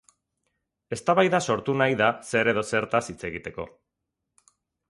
[0.97, 3.71] Eztabaida sortu nahi da zer edo zertaz hitz egiteko.